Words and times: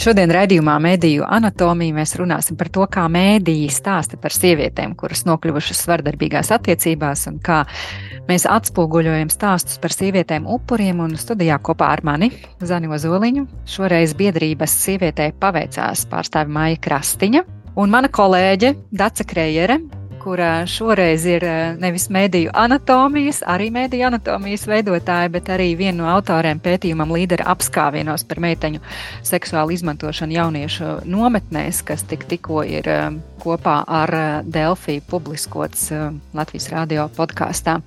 Šodien 0.00 0.30
raidījumā 0.32 0.78
Mēdīju 0.80 1.26
anatomija 1.28 1.92
mēs 1.98 2.14
runāsim 2.16 2.56
par 2.56 2.70
to, 2.72 2.86
kā 2.88 3.02
mēdīji 3.12 3.66
stāsta 3.74 4.16
par 4.16 4.32
sievietēm, 4.32 4.94
kuras 4.96 5.26
nokļuvušas 5.28 5.82
svardarbīgās 5.84 6.48
attiecībās, 6.56 7.26
un 7.28 7.36
kā 7.44 7.58
mēs 8.30 8.48
atspoguļojam 8.48 9.28
stāstus 9.28 9.76
par 9.82 9.92
sievietēm 9.92 10.48
upuriem. 10.48 11.04
Studijā 11.20 11.60
kopā 11.60 11.92
ar 11.98 12.00
mani 12.08 12.30
Zani 12.64 12.88
Ozoliņu 12.88 13.44
šoreiz 13.68 14.16
biedrības 14.16 14.80
sievietē 14.86 15.34
paveicās 15.36 16.08
pārstāvi 16.08 16.56
Maija 16.56 16.80
Krastiņa 16.80 17.44
un 17.76 17.92
mana 17.92 18.08
kolēģe 18.08 18.72
Dace 18.96 19.28
Krejere, 19.28 19.82
kura 20.20 20.66
šoreiz 20.68 21.24
ir 21.28 21.44
eh, 21.46 21.58
nevis 21.80 22.08
mēdīju 22.12 22.52
anatomijas, 22.56 23.40
arī 23.48 23.70
mēdīju 23.74 24.06
anatomijas 24.10 24.66
veidotāja, 24.68 25.30
bet 25.32 25.48
arī 25.52 25.72
viena 25.78 26.02
no 26.02 26.08
autoriem 26.12 26.60
pētījumam 26.62 27.14
līdera 27.16 27.48
apskāvienos 27.54 28.26
par 28.28 28.42
meiteņu 28.44 28.82
seksuālu 29.26 29.74
izmantošanu 29.76 30.36
jauniešu 30.36 30.96
nometnēs, 31.08 31.82
kas 31.88 32.04
tik, 32.10 32.26
tikko 32.30 32.64
ir 32.68 32.88
eh, 32.90 33.06
kopā 33.40 33.80
ar 34.00 34.16
eh, 34.16 34.32
Delfiju 34.44 35.06
publiskots 35.08 35.88
Latvijas 36.36 36.68
radio 36.74 37.08
podkāstā. 37.16 37.80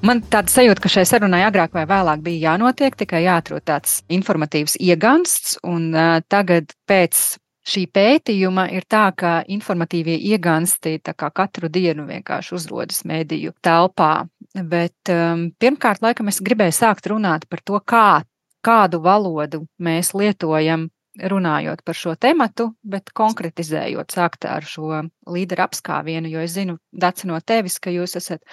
Man 0.00 0.22
tāda 0.32 0.48
sajūta, 0.48 0.80
ka 0.80 0.88
šai 0.88 1.04
sarunai 1.04 1.42
agrāk 1.44 1.74
vai 1.76 1.84
vēlāk 1.88 2.22
bija 2.24 2.54
jānotiek, 2.54 2.96
tikai 2.96 3.26
jāatrod 3.26 3.66
tāds 3.68 3.98
informatīvs 4.08 4.78
iegansts, 4.80 5.58
un 5.60 5.90
uh, 5.92 6.22
tagad 6.32 6.72
pēc 6.88 7.20
šī 7.66 7.86
pētījuma 7.92 8.66
ir 8.74 8.86
tā, 8.88 9.08
ka 9.16 9.40
informatīvie 9.48 10.16
iegansti 10.32 10.98
katru 11.04 11.68
dienu 11.68 12.06
vienkārši 12.08 12.54
uzrodas 12.56 13.04
mediju 13.04 13.52
telpā. 13.62 14.26
Bet 14.54 15.12
um, 15.12 15.50
pirmkārt, 15.60 16.02
laikam, 16.02 16.28
es 16.28 16.40
gribēju 16.42 16.74
sākt 16.74 17.06
runāt 17.10 17.46
par 17.48 17.60
to, 17.64 17.80
kā, 17.80 18.22
kādu 18.64 19.00
valodu 19.04 19.64
mēs 19.78 20.14
lietojam 20.14 20.88
runājot 21.18 21.82
par 21.84 21.96
šo 21.98 22.14
tematu, 22.14 22.70
bet 22.82 23.10
konkretizējot, 23.16 24.14
sākt 24.14 24.46
ar 24.48 24.64
šo 24.66 25.02
līderu 25.30 25.64
apskāvienu, 25.66 26.30
jo 26.30 26.42
es 26.44 26.54
zinu, 26.54 26.78
Dārts, 26.92 27.26
no 27.28 27.40
tevis, 27.44 27.78
ka 27.82 27.90
jūs 27.90 28.16
esat 28.20 28.44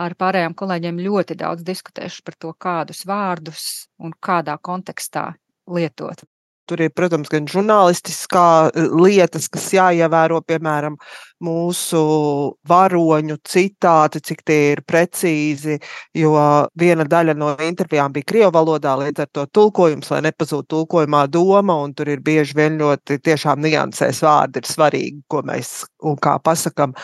ar 0.00 0.16
pārējiem 0.18 0.56
kolēģiem 0.56 1.02
ļoti 1.06 1.36
daudz 1.38 1.66
diskutējuši 1.66 2.24
par 2.24 2.38
to, 2.40 2.54
kādus 2.58 3.04
vārdus 3.06 3.66
un 3.98 4.16
kādā 4.16 4.56
kontekstā 4.58 5.32
lietot. 5.68 6.24
Tur 6.66 6.82
ir, 6.82 6.90
protams, 6.94 7.30
gan 7.30 7.46
žurnālistiskā 7.50 8.46
eh, 8.72 8.90
lietas, 8.90 9.48
kas 9.52 9.68
jāievēro, 9.76 10.40
piemēram, 10.46 10.96
mūsu 11.44 12.00
varoņu 12.68 13.36
citāti, 13.44 14.22
cik 14.24 14.42
tie 14.46 14.58
ir 14.72 14.82
precīzi, 14.88 15.76
jo 16.16 16.32
viena 16.80 17.04
daļa 17.04 17.34
no 17.36 17.52
intervijām 17.60 18.14
bija 18.14 18.28
krievu 18.30 18.52
valodā, 18.56 18.94
līdz 19.02 19.24
ar 19.26 19.30
to 19.36 19.44
tulkojums, 19.58 20.10
lai 20.14 20.22
nepazūtu 20.26 20.70
tulkojumā 20.72 21.26
doma, 21.28 21.76
un 21.84 21.92
tur 21.96 22.08
ir 22.12 22.22
bieži 22.24 22.56
vien 22.56 22.78
ļoti 22.80 23.20
tiešām 23.24 23.60
niansēs 23.64 24.22
vārdi 24.24 24.62
ir 24.62 24.70
svarīgi, 24.70 25.20
ko 25.28 25.42
mēs 25.46 25.82
un 26.06 26.16
kā 26.22 26.36
pasakam. 26.40 26.94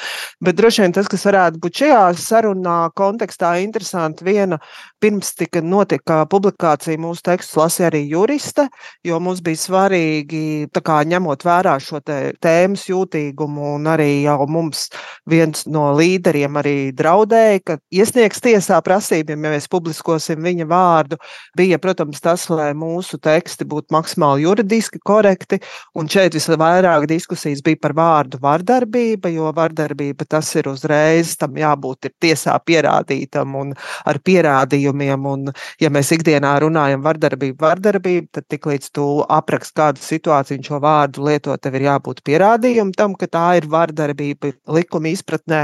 Bet 0.40 0.56
droši 0.56 0.86
vien 0.86 0.96
tas, 0.96 1.10
kas 1.10 1.26
varētu 1.28 1.60
būt 1.62 1.82
šajā 1.82 2.02
sarunā 2.16 2.78
kontekstā 2.96 3.54
interesanti, 3.62 4.24
viena 4.24 4.58
pirms 5.02 5.34
tika 5.36 5.60
notika 5.60 6.22
publikācija 6.30 7.00
mūsu 7.00 7.26
tekstus 7.26 7.58
lasīja 7.58 7.90
arī 7.90 8.04
juriste, 8.08 8.68
jo 9.04 9.20
mums 9.20 9.42
bija 9.44 9.51
svarīgi, 9.58 10.68
kā, 10.82 10.98
ņemot 11.08 11.44
vērā 11.46 11.76
šo 11.82 12.00
tēmas 12.02 12.86
jūtīgumu 12.88 13.74
un 13.76 13.88
arī 13.92 14.22
jau 14.24 14.46
mums 14.50 14.88
viens 15.28 15.64
no 15.70 15.90
līderiem 15.96 16.58
arī 16.60 16.76
draudēja, 16.96 17.60
ka 17.66 17.76
iesniegs 17.94 18.42
tiesā 18.42 18.80
prasībiem, 18.84 19.44
ja 19.46 19.52
mēs 19.54 19.68
publiskosim 19.72 20.42
viņa 20.42 20.66
vārdu, 20.70 21.18
bija, 21.58 21.78
protams, 21.82 22.20
tas, 22.22 22.48
lai 22.50 22.70
mūsu 22.76 23.20
teksti 23.22 23.66
būtu 23.68 23.94
maksimāli 23.94 24.46
juridiski 24.46 25.00
korekti. 25.04 25.60
Un 25.98 26.08
šeit 26.10 26.36
visvairāk 26.36 27.06
diskusijas 27.10 27.62
bija 27.64 27.80
par 27.82 27.96
vārdu 27.98 28.40
vardarbība, 28.42 29.30
jo 29.32 29.52
vardarbība 29.56 30.26
tas 30.28 30.50
ir 30.58 30.68
uzreiz, 30.72 31.36
tam 31.40 31.56
jābūt 31.58 32.08
ir 32.08 32.16
tiesā 32.22 32.56
pierādītam 32.66 33.56
un 33.58 33.74
ar 34.06 34.20
pierādījumiem. 34.24 35.26
Un, 35.32 35.52
ja 35.80 35.90
mēs 35.92 36.12
ikdienā 36.16 36.54
runājam 36.64 37.04
vardarbību, 37.04 37.58
vardarbību, 37.62 38.28
tad 38.38 38.48
tiklīdz 38.52 38.92
tu 38.96 39.06
aprakst 39.42 39.74
kādu 39.76 40.00
situāciju, 40.02 40.62
šo 40.64 40.80
vārdu 40.82 41.26
lietot, 41.26 41.60
tev 41.62 41.76
ir 41.76 41.88
jābūt 41.88 42.22
pierādījumam 42.26 42.92
tam, 42.96 43.16
ka 43.18 43.28
tā 43.30 43.44
ir 43.58 43.68
vardarbība 43.70 44.54
likuma 44.72 45.12
izpratnē. 45.12 45.62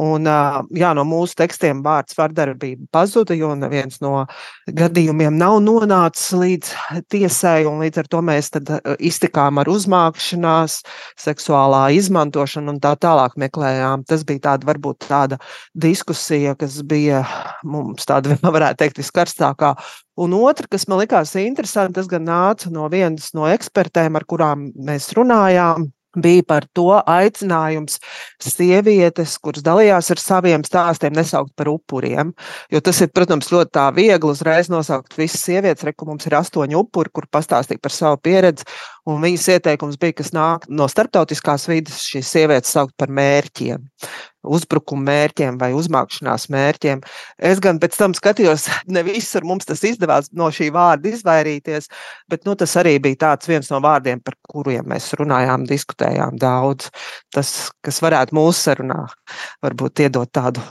Un, 0.00 0.28
jā, 0.76 0.92
no 0.96 1.04
mūsu 1.08 1.36
tekstiem 1.42 1.82
vārds 1.84 2.16
vardarbība 2.18 2.88
pazuda, 2.94 3.36
jo 3.36 3.52
neviens 3.58 4.00
no 4.04 4.24
gadījumiem 4.66 5.36
nav 5.38 5.58
nonācis 5.64 6.32
līdz 6.36 6.72
tiesai, 7.12 7.66
un 7.68 7.82
līdz 7.84 8.02
ar 8.02 8.10
to 8.14 8.22
mēs 8.24 8.52
iztikām 8.98 9.60
ar 9.62 9.70
uzmākšanās, 9.70 10.80
seksuālā 11.20 11.82
izmantošanu 11.98 12.76
un 12.76 12.80
tā 12.82 12.94
tālāk 13.00 13.36
meklējām. 13.40 14.06
Tas 14.08 14.24
bija 14.26 14.50
tāda, 14.50 14.70
varbūt 14.70 15.08
tāda 15.08 15.40
diskusija, 15.74 16.56
kas 16.58 16.80
bija 16.86 17.24
mums 17.66 18.08
tāda, 18.08 18.38
varētu 18.56 18.84
teikt, 18.84 19.02
viskarstākā 19.02 19.74
Un 20.16 20.32
otra, 20.32 20.64
kas 20.72 20.86
man 20.88 21.02
likās 21.02 21.34
interesanti, 21.36 21.98
tas 21.98 22.08
gan 22.08 22.24
nāca 22.24 22.70
no 22.72 22.86
vienas 22.92 23.34
no 23.36 23.44
ekspertēm, 23.50 24.16
ar 24.16 24.24
kurām 24.24 24.70
mēs 24.88 25.10
runājām 25.16 25.90
bija 26.16 26.44
par 26.48 26.66
to 26.72 26.88
aicinājums 26.96 27.98
sievietes, 28.42 29.36
kuras 29.42 29.64
dalījās 29.66 30.10
ar 30.14 30.22
saviem 30.22 30.64
stāstiem, 30.66 31.14
nesaukt 31.16 31.52
par 31.58 31.68
upuriem. 31.68 32.32
Jo 32.72 32.80
tas 32.84 33.02
ir, 33.04 33.12
protams, 33.14 33.50
ļoti 33.52 33.86
viegli 33.96 34.32
uzreiz 34.32 34.70
nosaukt 34.72 35.16
visas 35.18 35.44
sievietes. 35.44 35.84
Reku 35.86 36.08
mums 36.08 36.26
ir 36.28 36.38
astoņi 36.40 36.78
upuri, 36.80 37.12
kur 37.12 37.28
pastāstīja 37.32 37.82
par 37.82 37.94
savu 37.94 38.20
pieredzi. 38.24 38.66
Un 39.06 39.20
viņas 39.22 39.48
ieteikums 39.54 39.98
bija, 40.02 40.16
kas 40.18 40.32
nāk 40.34 40.64
no 40.68 40.88
starptautiskās 40.90 41.68
vidas, 41.70 42.00
šīs 42.10 42.30
sievietes 42.32 42.72
saukt 42.74 42.96
par 42.98 43.12
mērķiem 43.14 43.84
uzbrukuma 44.46 45.10
mērķiem 45.10 45.58
vai 45.60 45.70
uzmākšanās 45.76 46.48
mērķiem. 46.52 47.02
Es 47.50 47.60
gan 47.62 47.80
pēc 47.82 47.96
tam 47.98 48.14
skatījos, 48.16 48.68
ne 48.94 49.02
visur 49.06 49.46
mums 49.46 49.68
tas 49.68 49.82
izdevās 49.86 50.30
no 50.36 50.48
šī 50.54 50.70
vārda 50.74 51.12
izvairīties, 51.12 51.90
bet 52.32 52.46
nu, 52.48 52.56
tas 52.58 52.76
arī 52.80 52.96
bija 53.02 53.34
viens 53.46 53.70
no 53.72 53.80
vārdiem, 53.84 54.22
par 54.24 54.38
kuriem 54.48 54.86
mēs 54.92 55.12
runājām, 55.18 55.66
diskutējām 55.68 56.38
daudz. 56.42 56.90
Tas, 57.34 57.70
kas 57.84 58.02
varētu 58.04 58.36
mūsu 58.36 58.68
sarunā 58.68 59.02
varbūt 59.64 60.06
iedot 60.06 60.30
tādu 60.32 60.62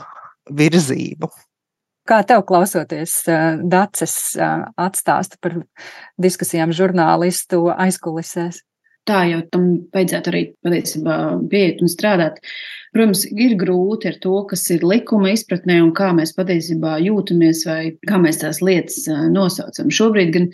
virzību. 0.56 1.30
Kā 2.06 2.20
tev 2.26 2.44
klausoties, 2.46 3.18
Dācis 3.66 4.14
atstāsta 4.38 5.40
par 5.42 5.58
diskusijām 6.22 6.74
žurnālistu 6.76 7.66
aizkulisēs? 7.74 8.62
Tā 9.06 9.20
jau 9.30 9.42
tam 9.54 9.66
vajadzētu 9.94 10.30
arī 10.32 10.40
patiesībā 10.66 11.16
pieiet 11.50 11.82
un 11.82 11.90
strādāt. 11.90 12.40
Protams, 12.94 13.22
ir 13.30 13.54
grūti 13.58 14.10
ar 14.10 14.16
to, 14.22 14.40
kas 14.50 14.64
ir 14.74 14.82
likuma 14.86 15.30
izpratnē 15.34 15.78
un 15.84 15.92
kā 15.94 16.10
mēs 16.16 16.34
patiesībā 16.34 16.96
jūtamies 17.04 17.62
vai 17.68 17.80
kā 18.08 18.18
mēs 18.22 18.42
tās 18.42 18.58
lietas 18.66 19.04
nosaucam. 19.30 19.92
Šobrīd 19.94 20.32
gan 20.34 20.50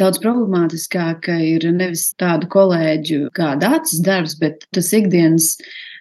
daudz 0.00 0.20
problemātiskāk 0.20 1.30
ir 1.40 1.64
nevis 1.72 2.10
tādu 2.20 2.50
kolēģu 2.52 3.30
kā 3.36 3.54
dācis 3.60 4.04
darbs, 4.04 4.36
bet 4.40 4.68
tas 4.76 4.92
ikdienas 4.96 5.54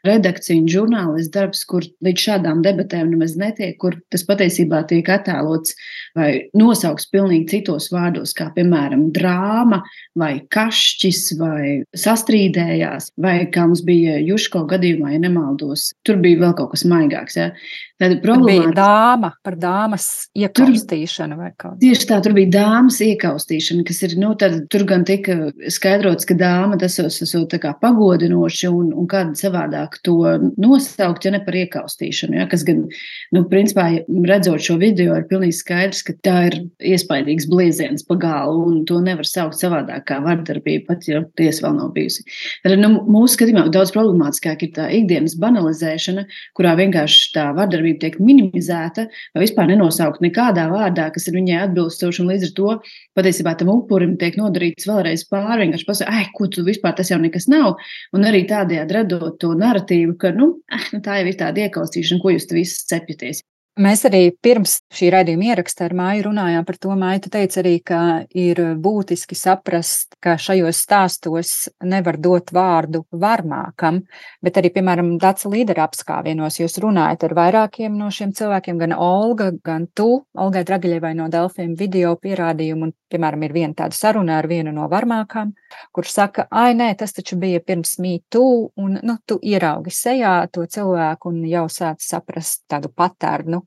redakcija 0.07 0.61
un 0.61 0.67
žurnālists 0.71 1.33
darbs, 1.33 1.63
kur 1.69 1.85
līdz 2.05 2.25
šādām 2.27 2.61
debatēm 2.65 3.11
nemaz 3.13 3.35
netiek, 3.39 3.75
kur 3.81 3.97
tas 4.13 4.25
patiesībā 4.27 4.83
tiek 4.89 5.09
attēlots 5.11 5.75
vai 6.17 6.29
nosaukts 6.57 7.09
pilnīgi 7.11 7.49
citos 7.55 7.89
vārdos, 7.93 8.35
kā 8.37 8.49
piemēram 8.55 9.09
drāma 9.15 9.81
vai 10.17 10.33
kašķis 10.53 11.23
vai 11.39 11.65
sastrīdējās, 11.97 13.11
vai 13.21 13.37
kā 13.51 13.65
mums 13.67 13.83
bija 13.85 14.19
Juško 14.23 14.65
gadījumā, 14.71 15.15
ja 15.15 15.23
nemaldos, 15.25 15.91
tur 16.07 16.21
bija 16.23 16.45
vēl 16.45 16.55
kaut 16.57 16.73
kas 16.75 16.85
maigāks. 16.89 17.39
Ja? 17.39 17.51
Tāda 18.01 18.17
problēma 18.19 18.71
bija 18.73 18.75
dāma 18.75 19.29
par 19.45 19.55
dāmas 19.59 20.05
iekaustīšanu 20.35 21.37
vai 21.39 21.51
kā. 21.55 21.71
Tieši 21.79 22.09
tā, 22.09 22.17
tur 22.23 22.35
bija 22.35 22.51
dāmas 22.57 22.97
iekaustīšana, 23.05 23.85
kas 23.87 24.01
ir, 24.03 24.17
nu, 24.19 24.33
tad 24.39 24.57
tur 24.71 24.83
gan 24.87 25.05
tika 25.07 25.37
skaidrots, 25.71 26.27
ka 26.27 26.35
dāma 26.39 26.79
tas 26.81 26.97
esot 26.99 27.47
tā 27.53 27.59
kā 27.63 27.71
pagodinoši 27.79 28.71
un, 28.71 28.91
un 28.91 29.07
kāda 29.11 29.39
savādāk 29.39 29.94
labāk 29.95 30.03
to 30.03 30.51
nosaukt, 30.57 31.25
ja 31.25 31.31
ne 31.31 31.43
par 31.43 31.53
iekaustīšanu. 31.55 32.35
Ja, 32.39 32.47
kas 32.47 32.63
gan, 32.63 32.87
nu, 33.31 33.43
principā, 33.49 34.03
redzot 34.07 34.61
šo 34.61 34.77
video, 34.77 35.15
ir 35.15 35.27
pilnīgi 35.29 35.53
skaidrs, 35.53 36.03
ka 36.03 36.13
tā 36.23 36.47
ir 36.49 36.69
iespaidīgs 36.79 37.47
blieziens 37.49 38.05
pa 38.05 38.15
galu, 38.15 38.65
un 38.65 38.85
to 38.85 38.99
nevar 39.01 39.25
saukt 39.25 39.55
savādāk 39.55 40.05
kā 40.07 40.19
vardarbība, 40.23 40.87
pat 40.87 41.07
ja 41.07 41.23
tiesa 41.37 41.67
vēl 41.67 41.77
nav 41.79 41.93
bijusi. 41.93 42.23
Tad, 42.63 42.77
nu, 42.79 43.03
mūsu 43.07 43.35
skatījumā 43.35 43.69
daudz 43.71 43.91
problemātiskāk 43.95 44.63
ir 44.63 44.73
tā 44.75 44.89
ikdienas 44.91 45.37
banalizēšana, 45.39 46.25
kurā 46.55 46.75
vienkārši 46.75 47.33
tā 47.35 47.49
vardarbība 47.55 48.05
tiek 48.05 48.19
minimizēta 48.19 49.07
vai 49.35 49.45
vispār 49.45 49.69
nenosaukt 49.71 50.21
nekādā 50.23 50.67
vārdā, 50.71 51.09
kas 51.13 51.27
ir 51.29 51.37
viņai 51.37 51.61
atbilstoši, 51.67 52.21
un 52.23 52.31
līdz 52.31 52.49
ar 52.49 52.55
to 52.55 52.75
patiesībā 53.15 53.55
tam 53.59 53.71
upurim 53.73 54.15
tiek 54.19 54.37
nodarīts 54.39 54.87
vēlreiz 54.89 55.25
pāri, 55.29 55.65
vienkārši 55.65 55.87
pasakot, 55.87 56.13
ai, 56.13 56.25
ko 56.35 56.49
tu 56.51 56.65
vispār 56.67 56.95
tas 56.97 57.11
jau 57.11 57.19
nekas 57.21 57.47
nav. 57.51 57.79
Un 58.15 58.27
arī 58.27 58.43
tādējādi 58.49 58.95
radot 58.95 59.37
to 59.41 59.53
narratīvu, 59.57 59.74
ka 60.21 60.31
nu, 60.35 60.51
eh, 60.71 60.87
nu, 60.93 61.01
tā 61.05 61.19
jau 61.19 61.27
ir 61.31 61.37
tāda 61.41 61.67
iekaustīšana, 61.67 62.21
ko 62.21 62.33
jūs 62.35 62.47
visi 62.53 62.87
cepjaties. 62.91 63.43
Mēs 63.75 64.05
arī 64.07 64.29
pirms 64.31 64.77
šī 64.95 65.09
raidījuma 65.11 65.49
ieraksta 65.49 65.83
ar 65.83 65.93
Māju 65.99 66.29
runājām 66.29 66.63
par 66.63 66.77
to. 66.79 66.93
Māja, 66.95 67.25
tu 67.25 67.31
teici 67.33 67.57
arī, 67.59 67.73
ka 67.83 67.97
ir 68.31 68.61
būtiski 68.79 69.35
saprast, 69.35 70.15
ka 70.23 70.37
šajos 70.39 70.79
stāstos 70.79 71.49
nevar 71.83 72.15
dot 72.15 72.53
vārdu 72.55 73.01
varmākam, 73.11 73.99
bet 74.39 74.61
arī, 74.61 74.71
piemēram, 74.77 75.09
Dāca 75.19 75.51
līdera 75.51 75.89
apskāvienos 75.89 76.61
jūs 76.61 76.79
runājat 76.79 77.27
ar 77.27 77.35
vairākiem 77.35 77.99
no 77.99 78.07
šiem 78.07 78.31
cilvēkiem, 78.37 78.79
gan 78.79 78.95
Olga, 78.95 79.49
gan 79.59 79.89
tu, 79.91 80.23
Olgai 80.39 80.63
Dragaļevai 80.63 81.11
no 81.19 81.27
Delfiem 81.27 81.75
video 81.75 82.15
pierādījumu, 82.15 82.87
un, 82.87 82.95
piemēram, 83.15 83.47
ir 83.47 83.55
viena 83.55 83.73
tāda 83.81 83.97
saruna 83.97 84.37
ar 84.43 84.49
vienu 84.51 84.75
no 84.75 84.85
varmākām, 84.91 85.55
kurš 85.95 86.13
saka, 86.19 86.47
ai, 86.51 86.75
nē, 86.77 86.91
tas 86.99 87.15
taču 87.15 87.39
bija 87.41 87.63
pirms 87.63 87.95
mītū, 88.03 88.45
un, 88.77 88.99
nu, 89.01 89.17
tu 89.25 89.39
ieraugi 89.41 89.95
sejā 89.95 90.37
to 90.53 90.67
cilvēku 90.69 91.31
un 91.31 91.45
jau 91.49 91.65
sāc 91.71 92.03
saprast 92.05 92.67
tādu 92.69 92.93
patērnu 92.93 93.63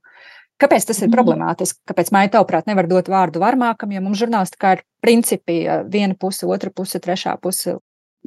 Kāpēc 0.59 0.89
tas 0.89 0.99
ir 0.99 1.07
mhm. 1.07 1.15
problemātiski? 1.15 1.81
Kāpēc 1.87 2.11
māja 2.15 2.33
tavuprāt 2.35 2.67
nevar 2.71 2.89
dot 2.91 3.11
vārdu 3.13 3.43
varmākam, 3.43 3.93
ja 3.95 4.03
mums 4.03 4.19
žurnālistikā 4.19 4.75
ir 4.75 4.87
principi 5.05 5.61
viena 5.87 6.19
puse, 6.19 6.49
otra 6.51 6.73
puse, 6.75 6.99
trešā 7.03 7.37
puse? 7.43 7.77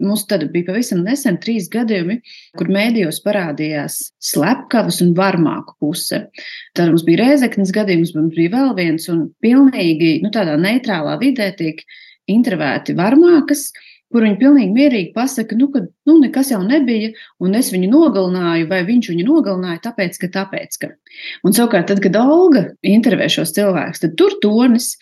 Mums 0.01 0.23
tad 0.29 0.45
bija 0.53 0.69
pavisam 0.69 1.03
nesen 1.05 1.37
trīs 1.43 1.67
gadījumi, 1.71 2.21
kur 2.57 2.71
mēdījos 2.71 3.19
parādījās 3.25 3.97
slepkavas 4.31 5.01
un 5.03 5.11
varmāku 5.17 5.75
puse. 5.83 6.23
Tad 6.77 6.93
mums 6.93 7.03
bija 7.07 7.25
rēzeknes 7.25 7.73
gadījums, 7.75 8.15
mums 8.15 8.37
bija 8.37 8.53
vēl 8.55 8.73
viens, 8.79 9.09
un 9.11 9.27
pilnīgi 9.43 10.19
nu, 10.23 10.31
tādā 10.33 10.55
neitrālā 10.61 11.17
vidē 11.21 11.51
tiek 11.59 11.83
intervēti 12.31 12.95
varmākas, 12.97 13.67
kur 14.11 14.25
viņi 14.25 14.39
pilnīgi 14.39 14.75
mierīgi 14.75 15.11
pasaka, 15.15 15.55
nu, 15.59 15.69
ka 15.71 15.83
nu, 16.09 16.17
nekas 16.19 16.51
jau 16.51 16.59
nebija, 16.65 17.11
un 17.43 17.55
es 17.57 17.71
viņu 17.73 17.89
nogalināju, 17.91 18.67
vai 18.71 18.81
viņš 18.87 19.11
viņu 19.13 19.27
nogalināja, 19.27 19.83
tāpēc, 19.87 20.19
ka 20.21 20.31
tāpēc, 20.35 20.79
ka. 20.81 20.91
Un 21.47 21.55
savukārt, 21.55 21.87
tad, 21.91 22.01
kad 22.03 22.17
Olga 22.19 22.67
intervē 22.87 23.29
šos 23.31 23.55
cilvēkus, 23.55 24.03
tad 24.03 24.17
tur 24.19 24.35
tonis 24.43 24.93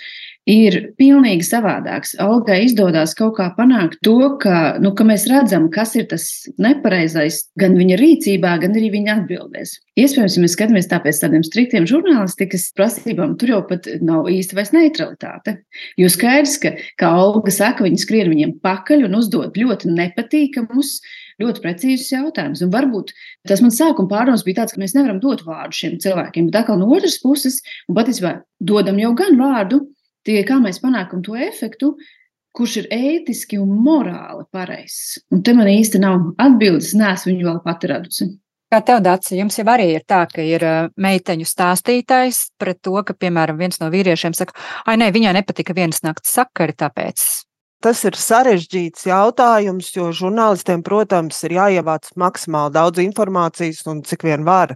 ir 0.50 0.77
pilnīgi 1.00 1.45
savādāks. 1.45 2.15
Olgai 2.24 2.62
izdodas 2.65 3.15
kaut 3.18 3.36
kā 3.38 3.50
panākt 3.57 4.00
to, 4.06 4.15
ka, 4.41 4.80
nu, 4.81 4.94
ka 4.97 5.06
mēs 5.07 5.27
redzam, 5.30 5.68
kas 5.74 5.95
ir 6.00 6.07
tas 6.12 6.25
nepareizais 6.62 7.44
gan 7.59 7.77
viņa 7.80 8.00
rīcībā, 8.00 8.56
gan 8.63 8.75
arī 8.77 8.91
viņa 8.95 9.15
atbildēs. 9.19 9.75
Iespējams, 10.00 10.38
ja 10.38 10.44
mēs 10.44 10.56
skatāmies 10.56 10.89
pēc 10.89 11.21
tādiem 11.21 11.45
striktiem 11.45 11.88
žurnālistikas 11.89 12.69
prasībām, 12.77 13.36
tur 13.39 13.53
jau 13.56 13.62
pat 13.69 13.89
nav 14.06 14.30
īsti 14.31 14.57
vairs 14.57 14.74
neutralitāte. 14.75 15.59
Jo 16.00 16.12
skaidrs, 16.12 16.57
ka, 16.63 16.75
kā 17.00 17.13
Olga 17.19 17.53
saka, 17.53 17.85
viņi 17.85 18.00
skrien 18.01 18.31
viņiem 18.31 18.59
pakaļ 18.63 19.09
un 19.09 19.19
uzdod 19.19 19.57
ļoti 19.59 19.92
nepatīkamus 19.92 21.00
ļoti 21.39 21.63
precīzus 21.63 22.12
jautājumus. 22.12 22.63
Un 22.65 22.74
varbūt 22.74 23.13
tas 23.47 23.62
mans 23.63 23.77
sākuma 23.80 24.12
pārdoms 24.12 24.44
bija 24.44 24.62
tāds, 24.62 24.75
ka 24.75 24.81
mēs 24.81 24.95
nevaram 24.97 25.21
dot 25.24 25.45
vārdu 25.47 25.77
šiem 25.77 25.95
cilvēkiem, 26.03 26.50
bet 26.50 26.62
atkal 26.62 26.80
no 26.81 26.89
otras 26.92 27.15
puses, 27.24 27.62
un 27.88 27.95
patiesībā 27.95 28.33
dodam 28.59 29.00
jau 29.00 29.13
gan 29.18 29.39
vārdu, 29.39 29.85
Tikai 30.27 30.45
kā 30.48 30.60
mēs 30.63 30.81
panākam 30.83 31.24
to 31.25 31.38
efektu, 31.39 31.94
kurš 32.56 32.75
ir 32.81 32.92
ētiski 32.95 33.60
un 33.62 33.71
morāli 33.86 34.45
pareizs. 34.51 35.19
Un 35.31 35.44
te 35.45 35.56
man 35.56 35.69
īsti 35.71 36.01
nav 36.01 36.31
atbildes, 36.42 36.95
neesmu 36.98 37.33
viņu 37.33 37.50
vēl 37.50 37.60
pati 37.66 37.92
radusi. 37.92 38.30
Kā 38.69 38.83
tev, 38.86 39.00
Dārts, 39.01 39.31
jums 39.33 39.56
jau 39.57 39.66
arī 39.74 39.88
ir 39.95 40.04
tā, 40.06 40.21
ka 40.30 40.44
ir 40.45 40.62
meiteņu 41.01 41.48
stāstītājs 41.50 42.51
pret 42.62 42.77
to, 42.86 42.94
ka, 43.06 43.16
piemēram, 43.18 43.57
viens 43.57 43.81
no 43.81 43.89
vīriešiem 43.89 44.36
saka, 44.38 44.54
ah, 44.86 44.98
nē, 45.00 45.10
viņai 45.16 45.33
nepatika 45.39 45.74
vienas 45.77 46.04
nakts 46.06 46.36
sakari, 46.38 46.77
tāpēc 46.77 47.25
Tas 47.80 48.01
ir 48.04 48.18
sarežģīts 48.19 49.06
jautājums, 49.07 49.94
jo 49.95 50.10
žurnālistiem, 50.12 50.81
protams, 50.83 51.38
ir 51.48 51.54
jāievāc 51.56 52.10
maksimāli 52.19 52.75
daudz 52.75 53.00
informācijas 53.00 53.86
un 53.88 54.01
cik 54.04 54.25
vien 54.27 54.44
var. 54.44 54.74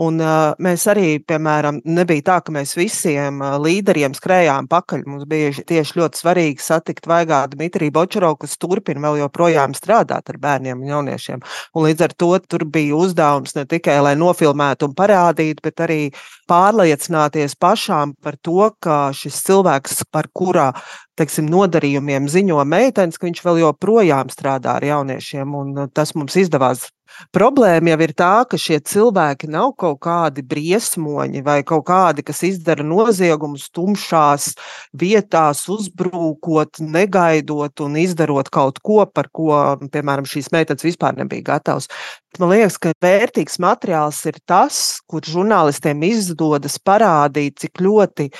Un, 0.00 0.16
uh, 0.22 0.54
mēs 0.62 0.86
arī, 0.88 1.18
piemēram, 1.28 1.82
nebija 1.84 2.24
tā, 2.30 2.36
ka 2.44 2.54
mēs 2.54 2.72
visiem 2.78 3.42
uh, 3.44 3.58
līderiem 3.60 4.14
skrējām 4.16 4.68
pakaļ. 4.70 5.02
Mums 5.04 5.26
bija 5.28 5.50
tieši 5.68 5.98
ļoti 6.00 6.22
svarīgi 6.22 6.64
satikt 6.64 7.08
Vaigā 7.10 7.42
Dmitriju 7.52 7.92
Bočarovu, 7.98 8.38
kas 8.44 8.56
turpina 8.60 9.02
vēl 9.04 9.20
joprojām 9.26 9.74
strādāt 9.76 10.32
ar 10.32 10.40
bērniem 10.40 10.80
un 10.80 10.94
jauniešiem. 10.94 11.44
Un 11.76 11.86
līdz 11.88 12.06
ar 12.06 12.16
to 12.16 12.30
tur 12.48 12.64
bija 12.64 12.96
uzdevums 12.96 13.52
ne 13.58 13.66
tikai, 13.68 13.98
lai 14.00 14.14
nofilmētu 14.16 14.88
un 14.88 14.96
parādītu, 14.96 15.60
bet 15.68 15.84
arī 15.84 16.00
pārliecināties 16.48 17.58
pašām 17.60 18.16
par 18.24 18.40
to, 18.40 18.70
ka 18.80 19.10
šis 19.16 19.42
cilvēks, 19.50 20.06
par 20.10 20.32
kurā 20.32 20.70
teiksim, 21.20 21.50
nodarījumiem 21.52 22.28
ziņo 22.32 22.62
meitenes, 22.64 23.18
ka 23.20 23.28
viņš 23.28 23.42
vēl 23.44 23.60
joprojām 23.66 24.32
strādā 24.32 24.78
ar 24.78 24.86
jauniešiem. 24.86 25.54
Un 25.60 25.84
tas 25.92 26.14
mums 26.16 26.36
izdevās 26.40 26.88
Problēma 27.34 27.92
jau 27.92 27.98
ir 28.06 28.12
tā, 28.16 28.32
ka 28.50 28.58
šie 28.60 28.78
cilvēki 28.90 29.50
nav 29.50 29.74
kaut 29.80 30.00
kādi 30.04 30.44
briesmoņi 30.46 31.42
vai 31.46 31.60
kaut 31.66 31.86
kādi, 31.90 32.24
kas 32.26 32.42
izdara 32.46 32.84
noziegumus 32.86 33.68
tumšās 33.74 34.50
vietās, 35.00 35.64
uzbrūkot, 35.70 36.80
negaidot 36.80 37.84
un 37.84 37.98
izdarot 38.00 38.50
kaut 38.52 38.80
ko, 38.84 39.04
par 39.06 39.30
ko, 39.32 39.52
piemēram, 39.92 40.28
šīs 40.28 40.50
meitenes 40.54 40.86
vispār 40.86 41.18
nebija 41.18 41.50
gatavas. 41.52 41.90
Man 42.38 42.52
liekas, 42.54 42.78
ka 42.78 42.94
vērtīgs 43.02 43.58
materiāls 43.62 44.22
ir 44.30 44.38
tas, 44.48 45.00
kur 45.10 45.26
žurnālistiem 45.26 46.02
izdodas 46.06 46.78
parādīt, 46.78 47.58
cik 47.64 47.82
ļoti 47.82 48.30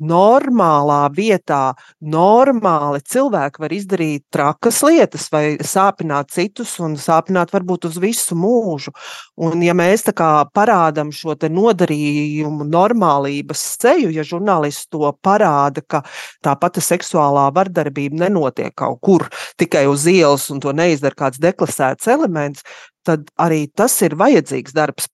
normālā 0.00 1.00
vietā 1.14 1.74
normāli 2.00 3.00
cilvēki 3.04 3.62
var 3.62 3.74
izdarīt 3.74 4.24
trakas 4.32 4.80
lietas 4.86 5.28
vai 5.32 5.44
sāpināt 5.60 6.32
citus 6.34 6.76
un 6.80 6.96
sāpināt 7.00 7.52
varbūt 7.54 7.86
uz 7.90 7.98
visu 8.02 8.36
mūžu. 8.38 8.94
Un 9.40 9.62
ja 9.64 9.74
mēs 9.76 10.06
tā 10.08 10.14
kā 10.16 10.30
parādam 10.54 11.12
šo 11.14 11.36
nodarījumu 11.40 12.66
normālības 12.68 13.64
ceļu, 13.82 14.10
ja 14.16 14.24
žurnālists 14.26 14.90
to 14.90 15.12
parāda, 15.22 15.84
ka 15.86 16.02
tā 16.44 16.56
pati 16.60 16.82
seksuālā 16.84 17.48
vardarbība 17.54 18.24
nenotiek 18.26 18.74
kaut 18.74 19.00
kur 19.04 19.28
tikai 19.60 19.86
uz 19.90 20.06
ielas 20.10 20.48
un 20.50 20.60
to 20.60 20.72
neizdara 20.76 21.16
kāds 21.16 21.40
deklasēts 21.42 22.08
elements, 22.10 22.64
tad 23.06 23.28
arī 23.40 23.66
tas 23.72 23.94
ir 24.04 24.16
vajadzīgs 24.20 24.76
darbs. 24.76 25.08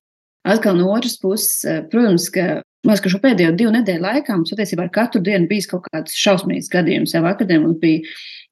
Atkal 0.47 0.77
no 0.79 0.93
otras 0.95 1.17
puses, 1.19 1.65
protams, 1.91 2.29
ka 2.31 2.61
Man 2.87 2.95
liekas, 2.95 3.03
ka 3.03 3.11
šo 3.11 3.19
pēdējo 3.25 3.53
divu 3.59 3.71
nedēļu 3.75 4.05
laikā 4.05 4.35
mums 4.37 4.53
patiesībā 4.55 4.85
ar 4.87 4.91
katru 4.95 5.19
dienu 5.27 5.49
bijis 5.51 5.67
kaut 5.67 5.89
kāds 5.89 6.15
šausmīgs 6.15 6.71
gadījums. 6.71 7.17
Jau 7.17 7.25
vakar 7.25 7.49
mums 7.59 7.81
bija 7.83 8.05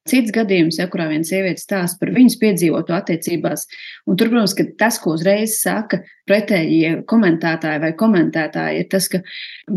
Cits 0.04 0.34
gadījums, 0.36 0.76
ja 0.76 0.84
kurā 0.92 1.06
viena 1.08 1.24
sieviete 1.24 1.62
stāsta 1.62 1.96
par 2.02 2.10
viņas 2.12 2.34
piedzīvoto 2.36 2.92
attiecībās, 2.92 3.62
un 4.04 4.18
tur, 4.20 4.28
protams, 4.28 4.52
ka 4.58 4.66
tas, 4.76 4.98
ko 5.00 5.14
uzreiz 5.16 5.54
saka 5.62 6.02
pretējie 6.28 6.90
komentētāji 7.08 7.80
vai 7.80 7.90
komentētāji, 7.96 8.82
ir 8.82 8.90
tas, 8.92 9.06
ka 9.08 9.22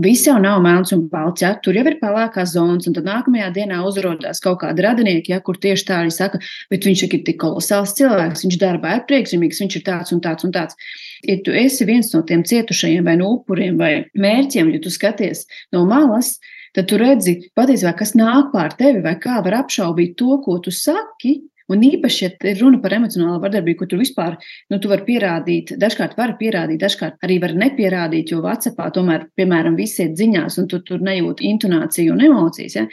viss 0.03 0.27
jau 0.27 0.35
nav 0.43 0.59
melns 0.65 0.91
un 0.95 1.05
balts, 1.13 1.45
ja 1.45 1.53
tur 1.63 1.79
jau 1.79 1.85
ir 1.87 1.95
pelēkās 2.01 2.57
zonas, 2.57 2.89
un 2.91 2.97
tad 2.97 3.07
nākamajā 3.07 3.53
dienā 3.55 3.79
uzrādās 3.87 4.43
kaut 4.43 4.59
kādi 4.65 4.83
radinieki, 4.83 5.31
ja 5.31 5.39
kur 5.47 5.61
tieši 5.63 5.87
tā 5.87 6.01
arī 6.01 6.11
saka, 6.11 6.43
bet 6.73 6.89
viņš 6.89 7.05
ir 7.07 7.15
tik 7.31 7.39
kolosāls 7.45 7.95
cilvēks, 7.95 8.43
viņš 8.49 8.59
darbā 8.65 8.97
ir 8.99 9.07
priekšzīmīgs, 9.07 9.63
viņš 9.63 9.79
ir 9.79 9.87
tāds 9.87 10.11
un 10.11 10.23
tāds 10.27 10.43
un 10.43 10.55
tāds. 10.59 10.75
Ja 11.23 11.39
tu 11.39 11.55
esi 11.55 11.87
viens 11.87 12.11
no 12.11 12.25
tiem 12.27 12.43
cietušajiem 12.43 13.07
vai 13.07 13.15
no 13.23 13.31
upuriem 13.39 13.79
vai 13.79 13.93
mērķiem, 14.11 14.75
ja 14.75 14.83
tu 14.83 14.91
skaties 14.91 15.47
no 15.71 15.87
malas, 15.87 16.35
tad 16.35 16.56
tu 16.85 16.97
redzi 17.01 17.37
patiesībā, 17.57 17.93
kas 17.97 18.13
nāk 18.17 18.51
pār 18.53 18.75
tevi 18.77 19.01
vai 19.05 19.15
kā 19.21 19.39
var 19.45 19.63
apšaubīt 19.63 20.17
to, 20.19 20.37
ko 20.45 20.59
tu 20.63 20.73
saki. 20.73 21.39
Un 21.67 21.81
īpaši, 21.83 22.21
ja 22.23 22.51
runa 22.61 22.77
par 22.79 22.93
emocionālo 22.95 23.41
vardarbību, 23.43 23.81
ko 23.81 23.85
tu 23.91 23.97
vispār 23.99 24.37
nu, 24.71 24.77
tu 24.79 24.87
vari 24.87 25.03
pierādīt, 25.03 25.73
dažkārt 25.81 26.13
var 26.15 26.37
pierādīt, 26.39 26.79
dažkārt 26.79 27.17
arī 27.27 27.41
var 27.43 27.51
nepierādīt, 27.59 28.31
jo 28.31 28.39
Vācijā 28.45 28.87
tomēr, 28.95 29.25
piemēram, 29.35 29.75
viss 29.75 29.99
ir 29.99 30.13
ziņās, 30.15 30.61
un 30.61 30.69
tu 30.71 30.79
tur 30.87 31.03
nejūti 31.03 31.49
intonāciju 31.49 32.15
un 32.15 32.23
emocijas. 32.29 32.77
Ja? 32.79 32.85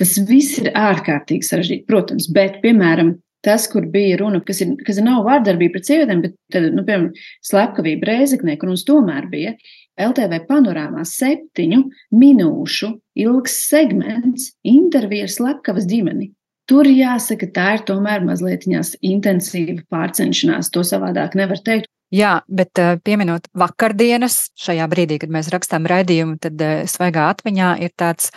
Tas 0.00 0.14
viss 0.24 0.56
ir 0.62 0.70
ārkārtīgi 0.72 1.50
sarežģīti, 1.50 1.84
protams, 1.90 2.30
bet, 2.32 2.62
piemēram, 2.64 3.18
tas, 3.44 3.68
kur 3.70 3.84
bija 3.92 4.16
runa, 4.22 4.40
kas, 4.46 4.62
ir, 4.64 4.72
kas 4.86 5.02
nav 5.04 5.26
vārdarbība 5.26 5.76
pret 5.76 5.90
sievietēm, 5.90 6.24
bet, 6.24 6.38
tad, 6.54 6.70
nu, 6.72 6.86
piemēram, 6.88 7.10
slepkavība 7.44 8.08
reizeknē, 8.12 8.56
kur 8.56 8.72
mums 8.72 8.86
tomēr 8.88 9.28
bija 9.30 9.52
LTV 9.98 10.44
panorāmā 10.48 11.04
septiņu 11.08 11.82
minūšu 12.14 12.90
ilgs 13.18 13.60
segments 13.68 14.52
intervija 14.66 15.26
ar 15.28 15.34
slepkavas 15.34 15.88
ģimeni. 15.90 16.32
Tur 16.68 16.84
jāsaka, 16.90 17.48
tā 17.48 17.68
ir 17.78 17.84
tomēr 17.88 18.24
mazliet 18.26 18.66
intensīva 18.68 19.80
pārcenšanās. 19.88 20.68
To 20.74 20.84
savādāk 20.84 21.38
nevar 21.38 21.62
teikt. 21.64 21.88
Jā, 22.12 22.38
bet 22.48 22.80
uh, 22.80 22.96
pieminot 23.04 23.48
vakardienas, 23.56 24.48
šajā 24.56 24.86
brīdī, 24.88 25.18
kad 25.20 25.32
mēs 25.32 25.50
rakstām 25.52 25.88
raidījumu, 25.88 26.38
tad 26.40 26.60
uh, 26.64 26.84
svaigā 26.88 27.26
atmiņā 27.34 27.74
ir 27.84 27.92
tāds 28.00 28.30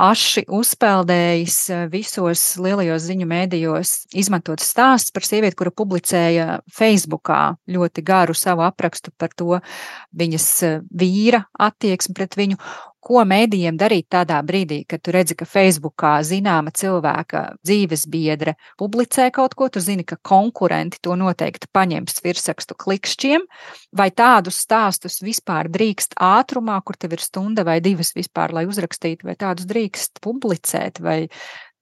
aši 0.00 0.44
uzpeldējis 0.48 1.56
eh, 1.70 1.82
visos 1.92 2.44
lielajos 2.62 3.04
ziņu 3.08 3.28
mēdījos 3.30 3.94
izmantots 4.16 4.70
stāsts 4.72 5.14
par 5.14 5.26
sievieti, 5.26 5.58
kura 5.58 5.72
publicēja 5.74 6.60
Facebookā 6.72 7.42
ļoti 7.70 8.04
garu 8.06 8.36
savu 8.36 8.64
aprakstu 8.66 9.12
par 9.18 9.34
to 9.36 9.60
viņas 10.16 10.48
vīra 10.90 11.44
attieksmi 11.68 12.16
pret 12.16 12.38
viņu. 12.40 12.60
Ko 13.10 13.24
mēdījiem 13.26 13.74
darīt 13.74 14.06
tādā 14.14 14.36
brīdī, 14.46 14.84
kad 14.86 15.00
tu 15.02 15.10
redzi, 15.10 15.34
ka 15.34 15.46
Facebookā 15.48 16.12
zināma 16.22 16.70
cilvēka 16.70 17.40
dzīves 17.58 18.04
biedre 18.06 18.54
publicē 18.78 19.24
kaut 19.34 19.56
ko, 19.58 19.66
tu 19.66 19.82
zini, 19.82 20.04
ka 20.06 20.14
konkurenti 20.22 21.00
to 21.02 21.16
noteikti 21.18 21.66
paņems 21.74 22.22
virsrakstu 22.22 22.76
klikšķiem, 22.78 23.48
vai 23.98 24.06
tādus 24.14 24.60
stāstus 24.62 25.18
vispār 25.26 25.66
drīkst 25.74 26.14
ātrumā, 26.22 26.78
kur 26.86 26.94
tev 26.94 27.18
ir 27.18 27.24
stunda 27.24 27.66
vai 27.66 27.80
divas 27.82 28.14
vispār, 28.14 28.54
lai 28.54 28.68
uzrakstītu, 28.70 29.26
vai 29.26 29.34
tādus 29.34 29.66
drīkst 29.66 30.22
publicēt, 30.22 31.02
vai 31.02 31.24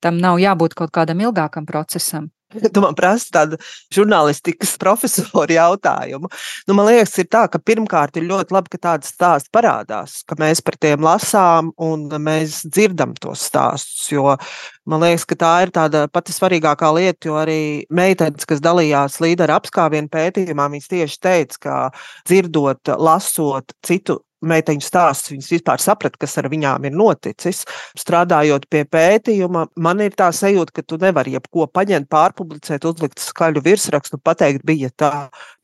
tam 0.00 0.16
nav 0.24 0.40
jābūt 0.40 0.80
kaut 0.80 0.96
kādam 0.96 1.20
ilgākam 1.28 1.68
procesam? 1.68 2.32
Tu 2.74 2.80
man 2.80 2.96
prasa 2.96 3.28
tādu 3.34 3.58
žurnālistikas 3.94 4.76
profesoru 4.82 5.54
jautājumu. 5.54 6.30
Nu, 6.68 6.76
man 6.76 6.88
liekas, 6.88 7.16
ir 7.20 7.28
tā, 7.32 7.44
ka 7.50 7.60
pirmkārt 7.60 8.18
ir 8.18 8.28
ļoti 8.28 8.56
labi, 8.56 8.72
ka 8.74 8.80
tādas 8.88 9.12
stāsts 9.14 9.52
parādās, 9.54 10.20
ka 10.28 10.38
mēs 10.40 10.62
par 10.64 10.78
tiem 10.80 11.04
lasām 11.04 11.72
un 11.76 12.06
mēs 12.24 12.62
dzirdam 12.68 13.14
tos 13.20 13.44
stāstus. 13.50 14.08
Jo 14.14 14.36
man 14.88 15.04
liekas, 15.04 15.26
ka 15.28 15.38
tā 15.38 15.54
ir 15.66 15.74
tāda 15.74 16.06
pati 16.12 16.36
svarīgākā 16.36 16.92
lieta, 16.96 17.28
jo 17.28 17.36
arī 17.40 17.60
meitenes, 17.92 18.48
kas 18.48 18.64
dalījās 18.64 19.20
līderu 19.24 19.58
apskāvienu 19.58 20.10
pētījumā, 20.12 20.70
viņas 20.72 20.94
tieši 20.94 21.20
teica, 21.24 21.60
ka 21.66 21.76
dzirdot, 22.28 22.96
lasot 22.96 23.76
citu 23.84 24.22
meiteņu 24.46 24.84
stāsts, 24.84 25.32
viņas 25.32 25.50
vispār 25.54 25.82
saprata, 25.82 26.18
kas 26.22 26.36
ar 26.40 26.48
viņām 26.52 26.86
ir 26.88 26.94
noticis. 26.96 27.64
Strādājot 27.98 28.68
pie 28.70 28.84
pētījuma, 28.88 29.66
man 29.76 30.04
ir 30.04 30.14
tā 30.18 30.30
sajūta, 30.34 30.76
ka 30.78 30.86
tu 30.86 31.00
nevari 31.02 31.34
jebko 31.36 31.66
paņemt, 31.74 32.10
pārpublicēt, 32.12 32.86
uzlikt 32.88 33.22
skaļu 33.22 33.64
virsrakstu, 33.64 34.20
pateikt, 34.22 34.64
bija 34.68 34.92
tā. 34.96 35.12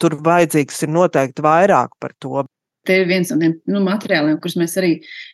Tur 0.03 0.19
vajadzīgs 0.25 0.85
ir 0.87 0.95
noteikti 0.95 1.45
vairāk 1.45 1.95
par 2.01 2.17
to. 2.19 2.45
Te 2.85 2.99
ir 3.01 3.07
viens 3.09 3.31
no 3.33 3.39
tiem 3.41 3.55
nu, 3.71 3.81
materiāliem, 3.85 4.37
kurus 4.43 4.59
mēs 4.61 4.77
arī 4.81 4.91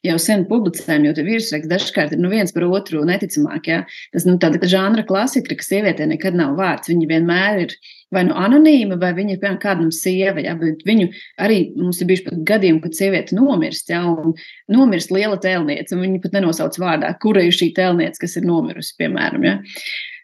jau 0.07 0.16
sen 0.23 0.45
publicējam, 0.50 1.09
jo 1.09 1.14
virsraksts 1.26 1.71
dažkārt 1.71 2.14
ir 2.14 2.21
nu, 2.23 2.30
viens 2.30 2.54
par 2.54 2.66
otru 2.69 3.02
neticamāk. 3.07 3.71
Ja? 3.71 3.80
Tas 4.14 4.26
ir 4.26 4.33
nu, 4.33 4.37
tāda 4.42 4.61
žanra 4.71 5.02
klasika, 5.09 5.57
ka 5.59 5.66
sievietē 5.66 6.07
nekad 6.11 6.38
nav 6.38 6.54
vārds. 6.61 6.92
Viņa 6.92 7.09
vienmēr 7.11 7.64
ir 7.64 7.75
vai 8.14 8.23
nu 8.26 8.37
anonīma, 8.38 8.99
vai 9.02 9.11
viņa 9.16 9.35
ir 9.35 9.40
piemēram 9.42 9.59
kādam 9.62 9.90
sieva. 9.95 10.42
Ja? 10.45 10.54
Bet 10.61 10.85
viņu 10.87 11.11
arī 11.42 11.61
mums 11.78 12.02
ir 12.02 12.11
bijuši 12.11 12.28
pat 12.28 12.45
gadījumi, 12.52 12.85
kad 12.87 12.99
sieviete 12.99 13.38
nomirst, 13.38 13.90
ja? 13.90 14.04
un 14.07 14.37
nomirst 14.71 15.11
liela 15.14 15.38
tēlniece, 15.42 15.97
un 15.97 16.07
viņa 16.07 16.23
pat 16.23 16.38
nenosauc 16.38 16.78
vārdā, 16.83 17.11
kura 17.23 17.42
ir 17.47 17.57
šī 17.57 17.73
tēlniece, 17.78 18.23
kas 18.23 18.38
ir 18.38 18.47
nomirusi, 18.47 18.95
piemēram. 19.02 19.47
Ja? 19.47 19.59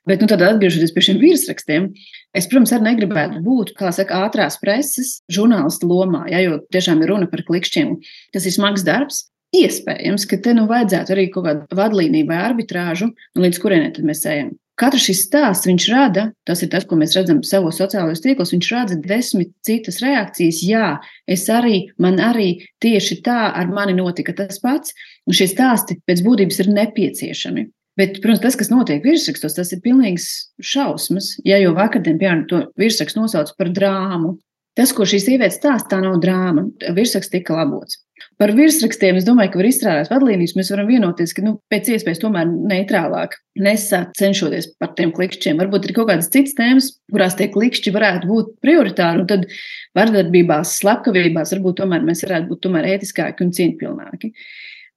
Bet, 0.06 0.22
nu, 0.22 0.28
tad 0.30 0.42
atgriežoties 0.46 0.92
pie 0.94 1.02
šiem 1.02 1.16
virsrakstiem, 1.18 1.88
es, 2.36 2.46
protams, 2.46 2.72
arī 2.74 2.92
negribētu 2.92 3.40
būt, 3.42 3.72
kā 3.78 3.90
saka, 3.94 4.20
ātrās 4.26 4.58
preses 4.62 5.16
žurnālistu 5.32 5.88
lomā, 5.90 6.26
ja, 6.30 6.42
jo 6.44 6.60
tiešām 6.74 7.02
ir 7.02 7.10
runa 7.10 7.26
par 7.30 7.42
klikšķiem. 7.48 7.96
Tas 8.36 8.46
ir 8.46 8.54
smags 8.54 8.86
darbs. 8.86 9.24
Iespējams, 9.56 10.26
ka 10.28 10.38
te 10.42 10.52
nu 10.54 10.66
vajadzētu 10.68 11.14
arī 11.14 11.26
kaut 11.32 11.46
kādu 11.46 11.78
vadlīniju 11.78 12.28
vai 12.28 12.38
arbitrāžu, 12.48 13.12
līdz 13.38 13.60
kurienei 13.62 14.06
mēs 14.06 14.24
ejam. 14.28 14.54
Katrs 14.76 15.06
šis 15.06 15.22
stāsts 15.24 15.64
viņš 15.64 15.84
rada, 15.88 16.26
tas 16.44 16.60
ir 16.60 16.68
tas, 16.68 16.84
ko 16.84 16.98
mēs 17.00 17.14
redzam 17.16 17.38
savos 17.48 17.78
sociālajos 17.80 18.20
tīklos, 18.20 18.52
viņš 18.52 18.66
rada 18.74 18.98
desmit 19.00 19.54
citas 19.64 20.02
reakcijas. 20.04 20.58
Jā, 20.68 20.88
es 21.24 21.46
arī, 21.48 21.86
man 21.96 22.20
arī 22.20 22.50
tieši 22.84 23.22
tā 23.24 23.38
ar 23.56 23.72
mani 23.72 23.96
notika 23.96 24.34
tas 24.36 24.60
pats, 24.60 24.92
un 25.24 25.38
šie 25.38 25.48
stāsti 25.54 25.96
pēc 26.04 26.20
būtības 26.26 26.60
ir 26.60 26.74
nepieciešami. 26.76 27.64
Bet, 27.96 28.18
protams, 28.20 28.42
tas, 28.44 28.56
kas 28.60 28.68
notiek 28.72 29.04
virsrakstos, 29.04 29.56
tas 29.56 29.70
ir 29.72 29.80
pilnīgs 29.84 30.26
šausmas. 30.60 31.34
Ja 31.48 31.60
jau 31.62 31.72
vakardien, 31.76 32.18
piemēram, 32.20 32.44
to 32.50 32.66
virsrakstu 32.80 33.22
nosauc 33.22 33.54
par 33.56 33.70
drāmu, 33.72 34.34
tas, 34.76 34.92
ko 34.92 35.06
šī 35.08 35.22
sieviete 35.22 35.56
stāsta, 35.56 35.94
tā 35.94 36.02
nav 36.04 36.18
drāma. 36.20 36.66
Virsraksts 36.96 37.32
tika 37.32 37.56
labots. 37.56 38.02
Par 38.40 38.52
virsrakstiem 38.56 39.16
es 39.16 39.24
domāju, 39.24 39.52
ka 39.52 39.60
var 39.60 39.68
izstrādāt 39.68 40.10
vadlīnijas. 40.12 40.54
Mēs 40.58 40.70
varam 40.72 40.88
vienoties, 40.90 41.32
ka 41.36 41.44
nu, 41.44 41.54
pēc 41.72 41.88
iespējas 41.94 42.20
tomēr 42.20 42.48
neitrālāk 42.48 43.38
nesāt 43.64 44.12
cenšoties 44.18 44.70
par 44.80 44.92
tiem 44.98 45.12
klikšķiem. 45.16 45.56
Varbūt 45.60 45.88
ir 45.88 45.94
kaut 45.96 46.10
kādas 46.10 46.28
citas 46.32 46.56
tēmas, 46.58 46.90
kurās 47.12 47.36
tie 47.38 47.48
klikšķi 47.52 47.94
varētu 47.96 48.28
būt 48.28 48.54
prioritāri, 48.64 49.24
un 49.24 49.30
tad 49.32 49.48
vardarbībās, 49.96 50.76
slepkavībās 50.82 51.56
varbūt 51.56 51.80
tomēr 51.80 52.04
mēs 52.04 52.24
varētu 52.26 52.52
būt 52.52 52.64
tomēr 52.68 52.90
ētiskāki 52.94 53.44
un 53.46 53.52
cieņpilnāki. 53.56 54.32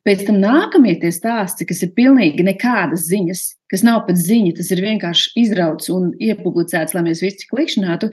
Pēc 0.08 0.22
tam 0.28 0.38
nākamie 0.40 0.94
tie 1.02 1.12
stāsti, 1.12 1.68
kas 1.68 1.84
ir 1.84 1.92
pilnīgi 1.98 2.46
nekādas 2.48 3.04
ziņas, 3.10 3.42
kas 3.72 3.84
nav 3.86 4.06
pat 4.08 4.20
ziņa, 4.20 4.54
tas 4.60 4.72
ir 4.72 4.82
vienkārši 4.86 5.34
izrauts 5.42 5.92
un 5.94 6.14
iepublicēts, 6.24 6.96
lai 6.96 7.04
mēs 7.10 7.24
visi 7.26 7.50
klikšķinātu, 7.52 8.10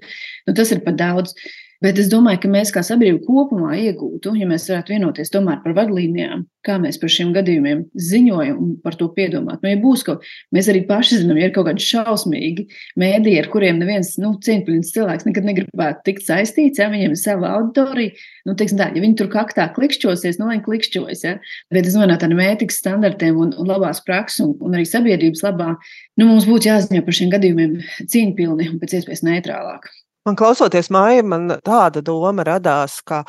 nu, 0.49 0.57
tas 0.59 0.75
ir 0.75 0.83
pat 0.87 0.99
daudz. 0.99 1.37
Bet 1.85 1.99
es 2.01 2.09
domāju, 2.09 2.41
ka 2.43 2.49
mēs 2.49 2.71
kā 2.73 2.81
sabiedrība 2.87 3.27
kopumā 3.27 3.75
iegūtu, 3.77 4.33
ja 4.41 4.47
mēs 4.49 4.65
varētu 4.71 4.95
vienoties 4.95 5.33
tomēr 5.33 5.59
par 5.65 5.75
vadlīnijām, 5.77 6.47
kā 6.65 6.79
mēs 6.81 6.97
par 7.03 7.13
šiem 7.13 7.35
gadījumiem 7.37 7.83
ziņojam 8.01 8.57
un 8.63 8.71
par 8.85 8.97
to 8.97 9.11
piedomāt. 9.13 9.61
Nu, 9.61 9.71
ja 9.71 9.81
būs 9.83 10.05
kas, 10.07 10.31
mēs 10.57 10.71
arī 10.73 10.83
paši 10.89 11.21
zinām, 11.21 11.37
ja 11.41 11.51
ir 11.51 11.53
kaut 11.57 11.69
kādi 11.69 11.85
šausmīgi 11.85 12.67
mēdīji, 13.03 13.43
ar 13.43 13.51
kuriem 13.53 13.83
neviens 13.83 14.15
nu, 14.23 14.33
cieņpilns 14.47 14.95
cilvēks 14.95 15.29
nekad 15.29 15.51
negribētu 15.51 16.03
tikt 16.09 16.25
saistīts, 16.31 16.81
ja 16.81 16.89
viņiem 16.93 17.13
ir 17.13 17.21
sava 17.21 17.53
auditorija, 17.59 18.17
nu, 18.49 18.57
teiksim 18.57 18.81
tā, 18.81 18.89
ja 18.97 19.05
viņi 19.05 19.21
tur 19.21 19.31
kaktā 19.33 19.69
klikšķosies, 19.77 20.41
nu, 20.41 20.49
viņi 20.55 20.65
klikšķos, 20.65 21.27
ja. 21.29 21.37
Bet 21.75 21.91
es 21.91 21.99
domāju, 21.99 22.17
tādiem 22.25 22.43
ētikas 22.47 22.81
standartiem 22.81 23.37
un, 23.43 23.53
un 23.53 23.69
labās 23.69 24.01
prakses 24.07 24.47
un, 24.47 24.57
un 24.65 24.79
arī 24.79 24.89
sabiedrības 24.89 25.45
labā, 25.45 25.75
nu, 26.17 26.31
mums 26.31 26.49
būtu 26.49 26.73
jāziņo 26.73 27.05
par 27.05 27.21
šiem 27.21 27.37
gadījumiem 27.37 27.79
cieņpilni 28.09 28.73
un 28.73 28.83
pēc 28.83 29.01
iespējas 29.01 29.27
neitrālāk. 29.29 29.93
Man 30.27 30.35
klausoties, 30.35 30.91
Māja, 30.91 31.23
man 31.23 31.47
tāda 31.63 32.03
doma 32.03 32.43
radās, 32.47 32.99
ka 33.07 33.23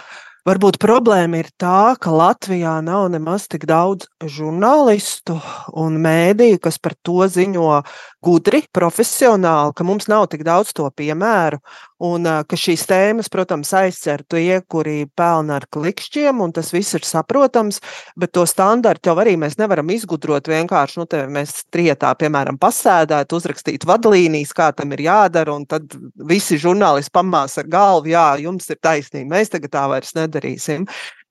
Varbūt 0.47 0.77
problēma 0.79 1.41
ir 1.41 1.47
tā, 1.59 1.97
ka 1.99 2.07
Latvijā 2.15 2.77
nav 2.79 3.09
nemaz 3.11 3.49
tik 3.51 3.65
daudz 3.67 4.05
žurnālistu 4.23 5.35
un 5.75 5.97
mēdīju, 5.99 6.61
kas 6.63 6.77
par 6.79 6.95
to 7.03 7.25
ziņo 7.27 7.81
gudri, 8.23 8.61
profesionāli, 8.71 9.75
ka 9.75 9.83
mums 9.83 10.07
nav 10.07 10.29
tik 10.31 10.45
daudz 10.47 10.71
to 10.77 10.87
piemēru, 10.87 11.59
un 12.03 12.27
ka 12.47 12.57
šīs 12.59 12.85
tēmas, 12.89 13.29
protams, 13.33 13.71
aizcer 13.77 14.21
tie, 14.29 14.61
kuri 14.69 15.07
pelna 15.17 15.57
ar 15.57 15.65
klikšķiem, 15.73 16.41
un 16.43 16.53
tas 16.53 16.69
viss 16.73 16.97
ir 16.97 17.05
saprotams, 17.07 17.81
bet 18.19 18.33
to 18.37 18.45
standartu 18.49 19.11
jau 19.11 19.17
arī 19.23 19.35
mēs 19.39 19.57
nevaram 19.57 19.89
izgudrot 19.93 20.49
vienkārši, 20.51 21.01
nu, 21.01 21.07
te 21.09 21.23
mēs 21.31 21.63
trietā, 21.73 22.13
piemēram, 22.19 22.59
pasēdēt, 22.61 23.33
uzrakstīt 23.33 23.87
vadlīnijas, 23.89 24.53
kā 24.57 24.71
tam 24.77 24.93
ir 24.93 25.05
jādara, 25.07 25.57
un 25.57 25.65
tad 25.69 25.93
visi 26.29 26.59
žurnālisti 26.61 27.13
pamās 27.17 27.57
ar 27.57 27.69
galvu, 27.71 28.13
jā, 28.13 28.29
jums 28.45 28.69
ir 28.69 28.81
taisnība, 28.81 29.33
mēs 29.37 29.53
tagad 29.53 29.73
tā 29.73 29.87
vairs 29.91 30.13
nedarīsim. 30.17 30.87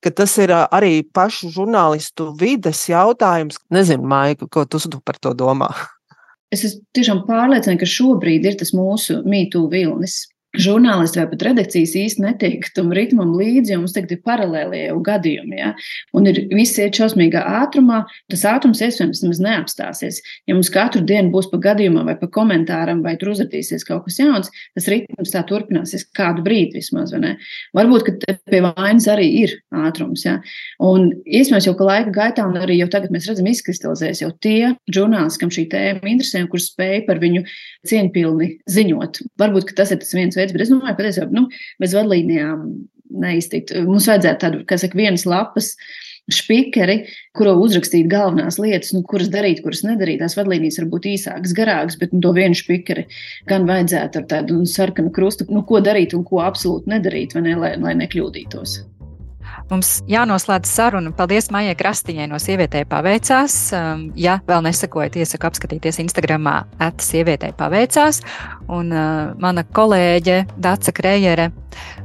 Tas 0.06 0.37
ir 0.38 0.52
arī 0.54 1.00
pašu 1.02 1.49
žurnālistu 1.50 2.28
vides 2.38 2.85
jautājums. 2.87 3.56
Nezinu, 3.75 4.06
Maika, 4.06 4.46
ko 4.46 4.62
tu 4.62 4.78
par 5.02 5.18
to 5.18 5.32
domā. 5.35 5.73
Es 6.54 6.62
esmu 6.62 6.85
tiešām 6.94 7.25
pārliecināta, 7.26 7.80
ka 7.80 7.88
šobrīd 7.90 8.46
ir 8.46 8.54
tas 8.61 8.70
mūsu 8.76 9.25
mītū 9.26 9.64
vilnis 9.73 10.28
žurnālisti 10.61 11.21
vai 11.21 11.27
pat 11.31 11.45
redakcijas 11.49 11.95
īsti 12.01 12.25
netiek 12.25 12.67
tam 12.77 12.93
ritmam 12.97 13.35
līdzi, 13.37 13.75
jo 13.75 13.83
mums 13.83 13.95
tagad 13.97 14.17
ir 14.17 14.23
paralēlie 14.27 14.83
jau 14.87 14.99
gadījumi. 15.07 15.59
Ja? 15.61 15.73
Un 16.17 16.29
ir 16.31 16.43
visi 16.53 16.85
iet 16.85 16.99
šausmīgā 16.99 17.43
ātrumā, 17.63 18.03
tas 18.33 18.45
ātrums 18.49 18.83
iespējams 18.85 19.23
nemaz 19.25 19.43
neapstāsies. 19.45 20.21
Ja 20.49 20.57
mums 20.57 20.71
katru 20.73 21.03
dienu 21.07 21.33
būs 21.35 21.51
pa 21.53 21.61
gadījumam 21.69 22.09
vai 22.11 22.17
pa 22.21 22.29
komentāram, 22.33 23.03
vai 23.05 23.17
tur 23.21 23.33
uzradīsies 23.35 23.87
kaut 23.89 24.07
kas 24.07 24.21
jauns, 24.23 24.53
tas 24.77 24.89
ritms 24.93 25.35
tā 25.35 25.45
turpināsies 25.49 26.07
kādu 26.17 26.45
brīdi 26.47 26.81
vismaz. 26.81 27.15
Varbūt, 27.77 28.07
ka 28.07 28.37
pie 28.51 28.63
vainas 28.65 29.09
arī 29.11 29.29
ir 29.43 29.57
ātrums. 29.75 30.25
Ja? 30.27 30.39
Un 30.83 31.11
iespējams 31.25 31.69
jau 31.69 31.77
ka 31.79 31.89
laika 31.89 32.15
gaitā, 32.15 32.47
un 32.49 32.59
arī 32.61 32.81
jau 32.81 32.91
tagad 32.93 33.15
mēs 33.15 33.29
redzam, 33.31 33.49
izkristalizēs 33.51 34.23
jau 34.25 34.33
tie 34.45 34.75
žurnālisti, 34.93 35.43
kam 35.43 35.53
šī 35.55 35.67
tēma 35.73 36.13
interesē 36.13 36.43
un 36.45 36.51
kurš 36.53 36.71
spēj 36.73 37.05
par 37.09 37.21
viņu 37.23 37.45
cieņpilni 37.89 38.51
ziņot. 38.71 39.23
Varbūt 39.41 39.75
tas 39.77 39.93
ir 39.95 40.01
tas 40.03 40.15
viens 40.17 40.37
veids 40.39 40.46
veids, 40.47 40.57
bet 40.57 40.67
es 40.67 40.73
domāju, 40.73 40.97
patiesībā 40.99 41.31
nu, 41.35 41.47
bez 41.83 41.95
vadlīnijām 41.97 42.67
neiztikt. 43.23 43.75
Mums 43.87 44.09
vajadzētu 44.11 44.43
tādu, 44.43 44.65
kā 44.69 44.79
saka, 44.81 44.99
vienas 44.99 45.26
lapas 45.29 45.75
spīkeri, 46.33 46.97
kuro 47.38 47.53
uzrakstīt 47.62 48.09
galvenās 48.11 48.59
lietas, 48.59 48.91
nu, 48.97 49.05
kuras 49.07 49.31
darīt, 49.31 49.62
kuras 49.62 49.85
nedarīt. 49.87 50.19
Tās 50.25 50.35
vadlīnijas 50.38 50.81
var 50.83 50.91
būt 50.97 51.07
īsākas, 51.12 51.55
garākas, 51.55 51.99
bet 52.00 52.17
nu, 52.17 52.23
to 52.25 52.35
vienu 52.35 52.59
spīkeri 52.59 53.07
gan 53.50 53.69
vajadzētu 53.71 54.23
ar 54.23 54.29
tādu 54.35 54.59
nu, 54.59 54.67
sarkanu 54.71 55.15
krustu, 55.15 55.47
nu, 55.55 55.62
ko 55.69 55.83
darīt 55.85 56.19
un 56.19 56.26
ko 56.26 56.43
absolūti 56.43 56.91
nedarīt, 56.97 57.38
ne, 57.38 57.55
lai, 57.62 57.76
lai 57.79 57.95
nekļūdītos. 58.03 58.81
Mums 59.66 59.96
jānoslēdz 60.06 60.70
saruna. 60.70 61.11
Paldies 61.16 61.49
Maijai 61.50 61.75
Krastiņai 61.78 62.28
no 62.30 62.38
Sievietē 62.38 62.85
paveicās. 62.87 63.56
Um, 63.75 64.04
ja 64.14 64.37
vēl 64.46 64.62
nesakojat, 64.68 65.18
iesaku 65.18 65.49
apskatīties 65.49 65.99
Instagramā 66.04 66.61
at 66.82 67.02
Sievietē 67.02 67.50
paveicās. 67.58 68.23
Un 68.70 68.94
uh, 68.94 69.35
mana 69.42 69.66
kolēģe 69.66 70.38
Daca 70.62 70.94
Krejere, 70.94 71.49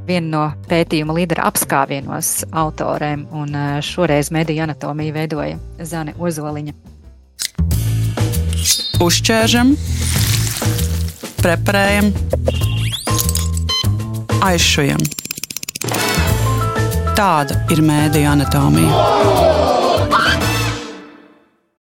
viena 0.08 0.26
no 0.32 0.42
pētījuma 0.66 1.14
līdera 1.20 1.46
apskāvienos 1.52 2.34
autorēm, 2.50 3.28
un 3.30 3.54
uh, 3.54 3.78
šoreiz 3.78 4.32
mediju 4.34 4.66
anatomiju 4.66 5.14
veidoja 5.14 5.62
Zane 5.86 6.16
Ozoliņa. 6.18 6.74
Uzķēršam, 9.02 9.74
preparējam, 11.42 12.14
aizšujam. 14.42 15.21
Tāda 17.12 17.58
ir 17.72 17.82
mēdija 17.84 18.32
anatomija. 18.32 19.61